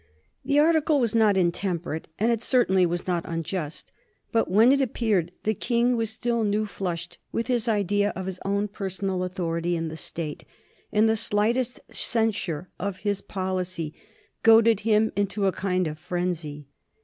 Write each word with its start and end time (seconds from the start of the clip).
The 0.43 0.57
article 0.57 0.99
was 0.99 1.13
not 1.13 1.37
intemperate 1.37 2.07
and 2.17 2.31
it 2.31 2.41
certainly 2.41 2.87
was 2.87 3.05
not 3.05 3.23
unjust. 3.27 3.91
But 4.31 4.49
when 4.49 4.71
it 4.71 4.81
appeared 4.81 5.31
the 5.43 5.53
King 5.53 5.95
was 5.95 6.09
still 6.09 6.43
new 6.43 6.65
flushed 6.65 7.19
with 7.31 7.45
his 7.45 7.67
idea 7.67 8.09
of 8.15 8.25
his 8.25 8.39
own 8.43 8.67
personal 8.67 9.23
authority 9.23 9.75
in 9.77 9.89
the 9.89 9.95
State, 9.97 10.43
and 10.91 11.07
the 11.07 11.15
slightest 11.15 11.81
censure 11.93 12.67
of 12.79 12.97
his 13.05 13.21
policy 13.21 13.93
goaded 14.41 14.79
him 14.79 15.11
into 15.15 15.45
a 15.45 15.51
kind 15.51 15.85
of 15.85 15.99
frenzy. 15.99 16.65